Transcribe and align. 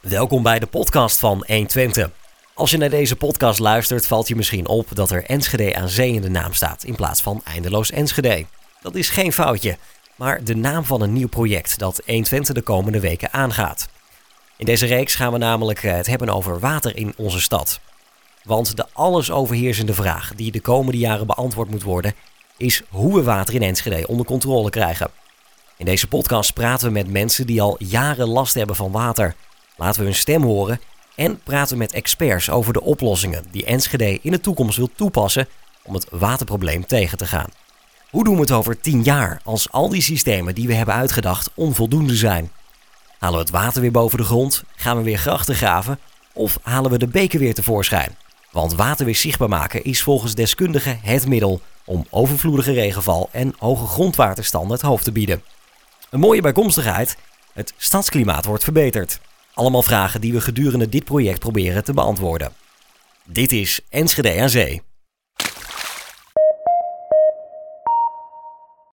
Welkom 0.00 0.42
bij 0.42 0.58
de 0.58 0.66
podcast 0.66 1.18
van 1.18 1.44
120. 1.46 2.10
Als 2.54 2.70
je 2.70 2.76
naar 2.76 2.90
deze 2.90 3.16
podcast 3.16 3.58
luistert, 3.58 4.06
valt 4.06 4.28
je 4.28 4.36
misschien 4.36 4.68
op 4.68 4.86
dat 4.92 5.10
er 5.10 5.24
Enschede 5.24 5.76
aan 5.76 5.88
zee 5.88 6.12
in 6.12 6.22
de 6.22 6.30
naam 6.30 6.52
staat 6.52 6.84
in 6.84 6.94
plaats 6.94 7.20
van 7.20 7.40
eindeloos 7.44 7.90
Enschede. 7.90 8.46
Dat 8.82 8.94
is 8.94 9.08
geen 9.08 9.32
foutje, 9.32 9.78
maar 10.16 10.44
de 10.44 10.56
naam 10.56 10.84
van 10.84 11.00
een 11.00 11.12
nieuw 11.12 11.28
project 11.28 11.78
dat 11.78 12.02
120 12.06 12.54
de 12.54 12.62
komende 12.62 13.00
weken 13.00 13.32
aangaat. 13.32 13.88
In 14.56 14.64
deze 14.64 14.86
reeks 14.86 15.14
gaan 15.14 15.32
we 15.32 15.38
namelijk 15.38 15.82
het 15.82 16.06
hebben 16.06 16.28
over 16.28 16.58
water 16.58 16.96
in 16.96 17.14
onze 17.16 17.40
stad. 17.40 17.80
Want 18.42 18.76
de 18.76 18.86
alles 18.92 19.30
overheersende 19.30 19.94
vraag 19.94 20.32
die 20.36 20.50
de 20.50 20.60
komende 20.60 20.98
jaren 20.98 21.26
beantwoord 21.26 21.70
moet 21.70 21.82
worden, 21.82 22.14
is 22.56 22.82
hoe 22.88 23.14
we 23.14 23.22
water 23.22 23.54
in 23.54 23.62
Enschede 23.62 24.06
onder 24.06 24.26
controle 24.26 24.70
krijgen. 24.70 25.10
In 25.76 25.84
deze 25.84 26.08
podcast 26.08 26.52
praten 26.52 26.86
we 26.86 26.92
met 26.92 27.10
mensen 27.10 27.46
die 27.46 27.62
al 27.62 27.76
jaren 27.78 28.28
last 28.28 28.54
hebben 28.54 28.76
van 28.76 28.92
water. 28.92 29.34
Laten 29.80 30.00
we 30.00 30.06
hun 30.06 30.14
stem 30.14 30.42
horen 30.42 30.80
en 31.14 31.42
praten 31.42 31.78
met 31.78 31.92
experts 31.92 32.50
over 32.50 32.72
de 32.72 32.82
oplossingen 32.82 33.44
die 33.50 33.64
Enschede 33.64 34.18
in 34.22 34.30
de 34.30 34.40
toekomst 34.40 34.76
wil 34.76 34.90
toepassen 34.94 35.48
om 35.82 35.94
het 35.94 36.06
waterprobleem 36.10 36.86
tegen 36.86 37.18
te 37.18 37.26
gaan. 37.26 37.48
Hoe 38.10 38.24
doen 38.24 38.34
we 38.34 38.40
het 38.40 38.50
over 38.50 38.80
10 38.80 39.02
jaar 39.02 39.40
als 39.44 39.72
al 39.72 39.88
die 39.88 40.02
systemen 40.02 40.54
die 40.54 40.66
we 40.66 40.74
hebben 40.74 40.94
uitgedacht 40.94 41.50
onvoldoende 41.54 42.16
zijn? 42.16 42.50
Halen 43.18 43.38
we 43.38 43.44
het 43.44 43.54
water 43.54 43.80
weer 43.80 43.90
boven 43.90 44.18
de 44.18 44.24
grond? 44.24 44.64
Gaan 44.76 44.96
we 44.96 45.02
weer 45.02 45.18
grachten 45.18 45.54
graven? 45.54 45.98
Of 46.32 46.58
halen 46.62 46.90
we 46.90 46.98
de 46.98 47.08
beken 47.08 47.38
weer 47.38 47.54
tevoorschijn? 47.54 48.16
Want 48.50 48.74
water 48.74 49.04
weer 49.04 49.16
zichtbaar 49.16 49.48
maken 49.48 49.84
is 49.84 50.02
volgens 50.02 50.34
deskundigen 50.34 51.00
het 51.02 51.26
middel 51.26 51.60
om 51.84 52.06
overvloedige 52.10 52.72
regenval 52.72 53.28
en 53.32 53.54
hoge 53.58 53.86
grondwaterstanden 53.86 54.72
het 54.72 54.82
hoofd 54.82 55.04
te 55.04 55.12
bieden. 55.12 55.42
Een 56.10 56.20
mooie 56.20 56.42
bijkomstigheid, 56.42 57.16
het 57.52 57.74
stadsklimaat 57.76 58.44
wordt 58.44 58.64
verbeterd. 58.64 59.20
Allemaal 59.54 59.82
vragen 59.82 60.20
die 60.20 60.32
we 60.32 60.40
gedurende 60.40 60.88
dit 60.88 61.04
project 61.04 61.38
proberen 61.38 61.84
te 61.84 61.92
beantwoorden. 61.92 62.52
Dit 63.24 63.52
is 63.52 63.80
Enschede 63.88 64.28
aan. 64.28 64.89